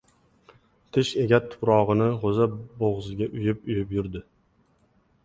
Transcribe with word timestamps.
Tish 0.95 1.11
egat 1.23 1.45
tuprog‘ini 1.51 2.07
g‘o‘za 2.23 2.47
bo‘g‘ziga 2.79 3.29
uyub-uyub 3.41 3.95
yurdi. 3.99 4.23